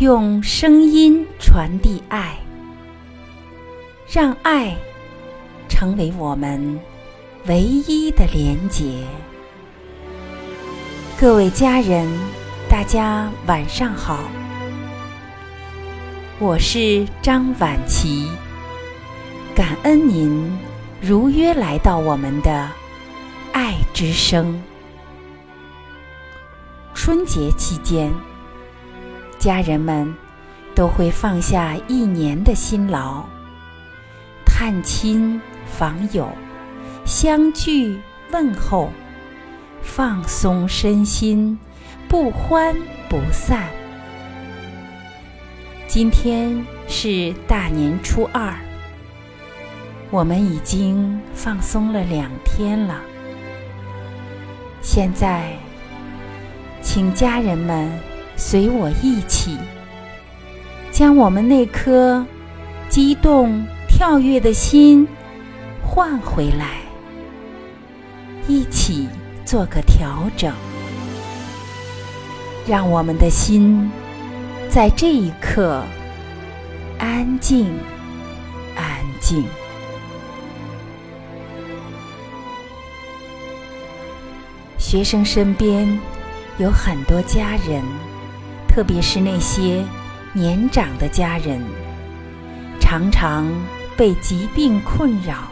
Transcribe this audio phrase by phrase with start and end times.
[0.00, 2.36] 用声音传递爱，
[4.10, 4.74] 让爱
[5.68, 6.80] 成为我们
[7.46, 9.04] 唯一的连结。
[11.16, 12.10] 各位家人，
[12.68, 14.18] 大家晚上好，
[16.40, 18.28] 我是张婉琪，
[19.54, 20.58] 感恩您
[21.00, 22.68] 如约来到我们的
[23.52, 24.60] 爱之声。
[26.94, 28.12] 春节期间。
[29.44, 30.10] 家人们
[30.74, 33.22] 都会放下一年的辛劳，
[34.46, 36.26] 探亲访友，
[37.04, 38.88] 相聚问候，
[39.82, 41.58] 放松身心，
[42.08, 42.74] 不欢
[43.06, 43.68] 不散。
[45.86, 48.50] 今天是大年初二，
[50.10, 52.98] 我们已经放松了两天了。
[54.80, 55.52] 现在，
[56.80, 58.13] 请家人们。
[58.36, 59.56] 随我一起，
[60.90, 62.24] 将我们那颗
[62.88, 65.06] 激动跳跃的心
[65.82, 66.78] 换回来，
[68.46, 69.08] 一起
[69.44, 70.52] 做个调整，
[72.66, 73.90] 让我们的心
[74.68, 75.82] 在这一刻
[76.98, 77.66] 安静、
[78.76, 79.44] 安静。
[84.76, 85.98] 学生身边
[86.58, 87.82] 有很多家人。
[88.74, 89.84] 特别是那些
[90.32, 91.62] 年长的家人，
[92.80, 93.48] 常常
[93.96, 95.44] 被疾病困扰。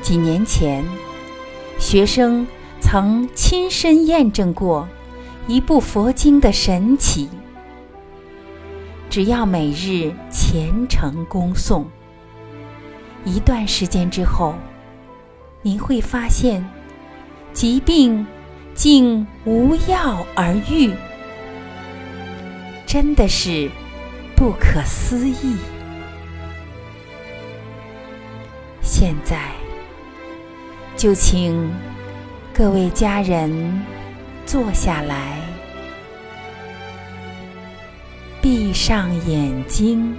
[0.00, 0.84] 几年前，
[1.80, 2.46] 学生
[2.80, 4.88] 曾亲身验证过
[5.48, 7.28] 一部佛经的神奇。
[9.10, 11.84] 只要每日虔诚恭诵，
[13.24, 14.54] 一段时间之后，
[15.60, 16.64] 您会发现
[17.52, 18.24] 疾病
[18.74, 20.94] 竟无药而愈。
[22.92, 23.70] 真的是
[24.36, 25.56] 不可思议！
[28.82, 29.48] 现在
[30.94, 31.72] 就请
[32.52, 33.82] 各位家人
[34.44, 35.38] 坐下来，
[38.42, 40.14] 闭上眼睛，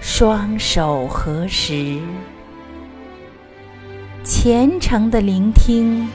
[0.00, 1.98] 双手合十，
[4.22, 6.08] 虔诚的聆听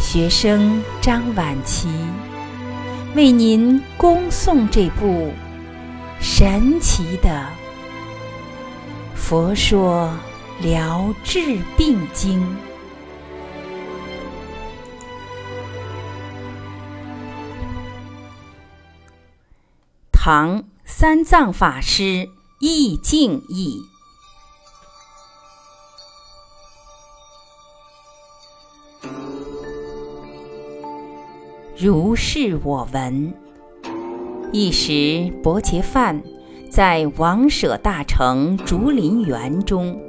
[0.00, 1.90] 学生张晚琪。
[3.14, 5.34] 为您恭送这部
[6.18, 7.28] 神奇的
[9.14, 10.10] 《佛说
[10.62, 12.40] 疗治病经》。
[20.10, 22.30] 唐三藏法师
[22.60, 23.91] 意境译。
[31.82, 33.34] 如是我闻。
[34.52, 36.22] 一时，伯伽梵
[36.70, 40.00] 在王舍大城竹林园中，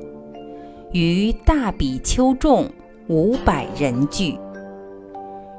[0.91, 2.69] 与大比丘众
[3.07, 4.37] 五百人聚。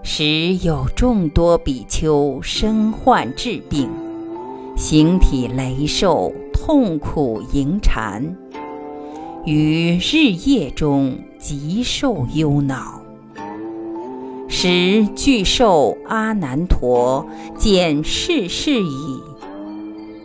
[0.04, 3.90] 时有众多比丘身患治病，
[4.76, 8.36] 形体羸瘦，痛苦迎缠，
[9.44, 13.03] 于日夜中极受忧恼。
[14.56, 17.26] 时巨兽阿难陀
[17.58, 19.20] 见世事矣，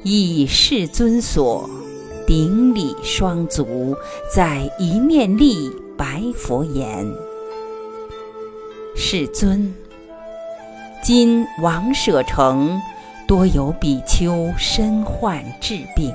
[0.03, 1.67] 以世尊所
[2.27, 3.95] 顶礼双足，
[4.33, 7.11] 在一面立白佛言
[8.95, 9.73] ：“世尊，
[11.01, 12.79] 今王舍城
[13.27, 16.13] 多有比丘身患治病，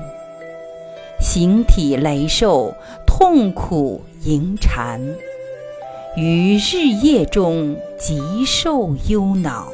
[1.19, 2.73] 形体羸瘦，
[3.05, 5.01] 痛苦迎缠。”
[6.15, 9.67] 于日夜中极受忧恼，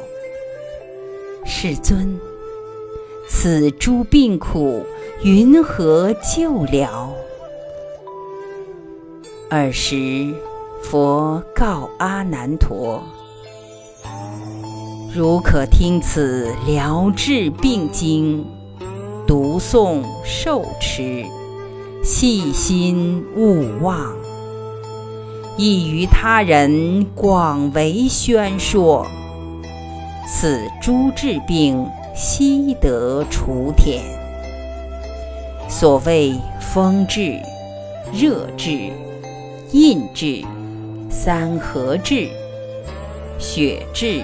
[1.44, 2.18] 世尊，
[3.28, 4.84] 此诸病苦
[5.22, 7.14] 云何救疗？
[9.50, 10.34] 尔时，
[10.82, 13.00] 佛告阿难陀
[15.14, 18.44] ：“如可听此疗治病经，
[19.28, 21.24] 读诵受持，
[22.02, 24.12] 细心勿忘。”
[25.58, 29.06] 亦于他人广为宣说，
[30.26, 34.02] 此诸治病悉得除舔。
[35.68, 37.38] 所谓风治、
[38.14, 38.90] 热治、
[39.72, 40.42] 印治、
[41.10, 42.28] 三合治、
[43.38, 44.22] 血治、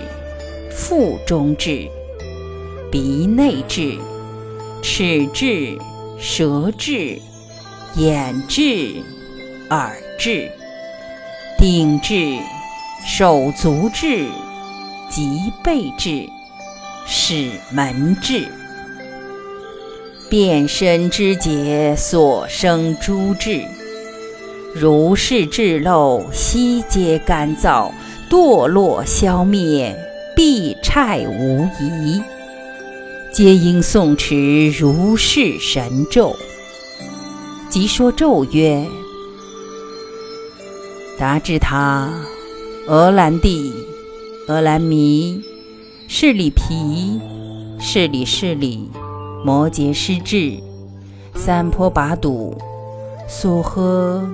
[0.70, 1.88] 腹中治、
[2.90, 3.98] 鼻内治、
[4.82, 5.78] 齿治、
[6.18, 7.20] 舌治、
[7.96, 9.02] 眼治、
[9.68, 10.50] 耳治。
[11.60, 12.38] 顶治、
[13.04, 14.28] 手足治、
[15.10, 16.28] 脊背治、
[17.04, 18.46] 是门至。
[20.30, 23.64] 变身之节所生诸智，
[24.72, 27.90] 如是智漏悉皆干燥，
[28.30, 29.98] 堕落消灭，
[30.36, 32.22] 必差无疑。
[33.32, 36.36] 皆应诵持如是神咒。
[37.68, 38.86] 即说咒曰：
[41.18, 42.08] 达智他，
[42.86, 43.72] 俄兰帝，
[44.46, 45.42] 俄兰弥，
[46.06, 47.20] 势利皮，
[47.80, 48.88] 势利势利。
[49.44, 50.60] 摩羯失智，
[51.34, 52.56] 三坡拔堵，
[53.26, 54.24] 苏诃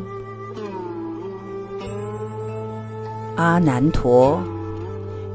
[3.36, 4.38] 阿难陀。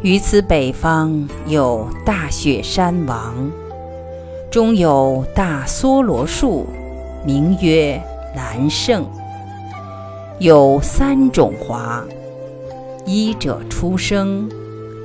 [0.03, 3.33] 于此北方有大雪山王，
[4.51, 6.67] 中有大梭罗树，
[7.25, 7.99] 名曰
[8.35, 9.03] 南胜。
[10.39, 12.01] 有三种华：
[13.05, 14.49] 一者出生，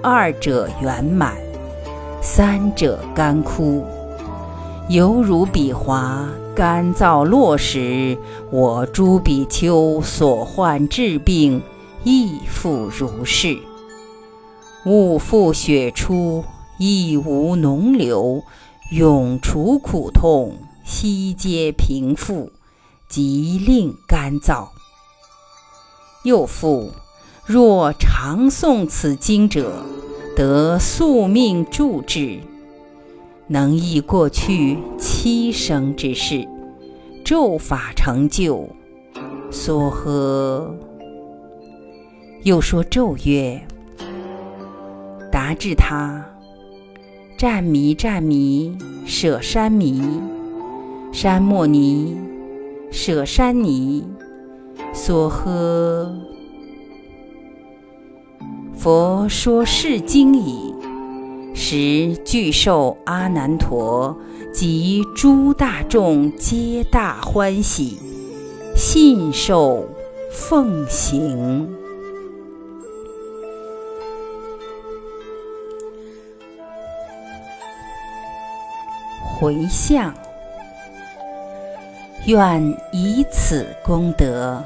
[0.00, 1.34] 二者圆满，
[2.22, 3.84] 三者干枯。
[4.88, 8.16] 犹如彼华干燥落时，
[8.52, 11.60] 我诸比丘所患治病，
[12.04, 13.58] 亦复如是。
[14.87, 16.44] 物复血出，
[16.78, 18.40] 亦无脓流，
[18.92, 20.52] 永除苦痛，
[20.84, 22.52] 悉皆平复，
[23.08, 24.69] 即令干燥。
[26.25, 26.91] 又复，
[27.44, 29.85] 若常诵此经者，
[30.35, 32.41] 得宿命助之。
[33.47, 36.49] 能忆过去七生之事，
[37.23, 38.71] 咒法成就，
[39.50, 40.75] 所呵。
[42.43, 43.61] 又说咒曰：
[45.31, 46.25] 达至他，
[47.37, 50.03] 战弥战弥，舍山弥，
[51.12, 52.17] 山莫尼，
[52.91, 54.06] 舍山尼，
[54.94, 56.11] 所呵。
[58.75, 60.73] 佛说是经已。
[61.56, 64.17] 时具受阿难陀
[64.52, 67.99] 及诸大众皆大欢喜，
[68.76, 69.87] 信受
[70.32, 71.69] 奉行。
[79.23, 80.12] 回向，
[82.26, 82.62] 愿
[82.93, 84.64] 以此功德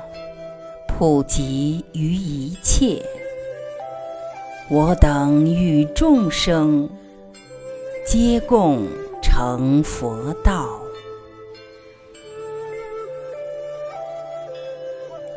[0.98, 3.00] 普及于一切。
[4.68, 6.90] 我等与众生
[8.04, 8.82] 皆共
[9.22, 10.68] 成佛道。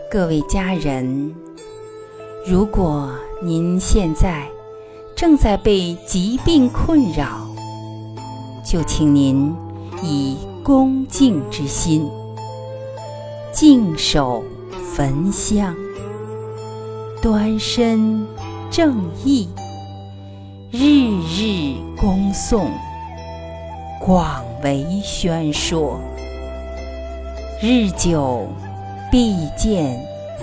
[0.09, 1.35] 各位家人，
[2.43, 3.13] 如果
[3.43, 4.49] 您现在
[5.15, 7.47] 正在被疾病困扰，
[8.65, 9.55] 就请您
[10.01, 12.09] 以恭敬之心，
[13.53, 14.43] 静守
[14.95, 15.75] 焚香，
[17.21, 18.25] 端身。
[18.69, 19.49] 正义，
[20.71, 22.67] 日日恭诵，
[23.99, 25.99] 广为宣说，
[27.61, 28.47] 日久
[29.11, 29.99] 必见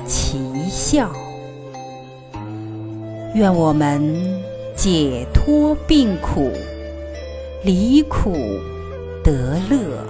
[0.06, 1.08] 奇效。
[3.34, 4.14] 愿我们
[4.76, 6.50] 解脱病苦，
[7.64, 8.36] 离苦
[9.24, 10.04] 得乐，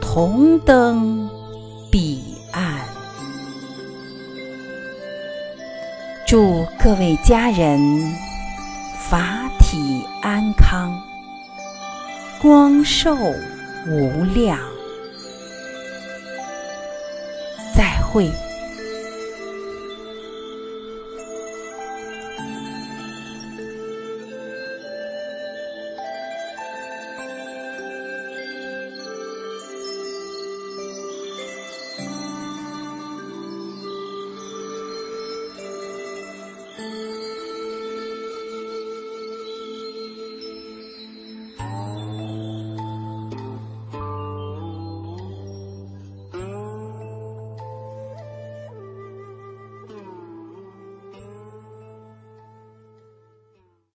[0.00, 1.28] 同登
[1.90, 2.21] 彼
[6.32, 7.78] 祝各位家人
[8.98, 10.98] 法体安康，
[12.40, 13.14] 光寿
[13.86, 14.58] 无量。
[17.76, 18.30] 再会。